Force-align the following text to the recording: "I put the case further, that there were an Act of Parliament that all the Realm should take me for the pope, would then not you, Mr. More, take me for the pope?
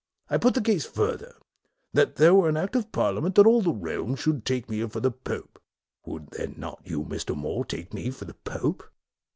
"I 0.30 0.36
put 0.36 0.54
the 0.54 0.60
case 0.60 0.84
further, 0.86 1.34
that 1.92 2.14
there 2.14 2.32
were 2.32 2.48
an 2.48 2.56
Act 2.56 2.76
of 2.76 2.92
Parliament 2.92 3.34
that 3.34 3.46
all 3.48 3.62
the 3.62 3.72
Realm 3.72 4.14
should 4.14 4.44
take 4.44 4.70
me 4.70 4.86
for 4.86 5.00
the 5.00 5.10
pope, 5.10 5.60
would 6.04 6.28
then 6.30 6.54
not 6.56 6.82
you, 6.84 7.02
Mr. 7.02 7.34
More, 7.36 7.64
take 7.64 7.92
me 7.92 8.12
for 8.12 8.26
the 8.26 8.34
pope? 8.34 8.88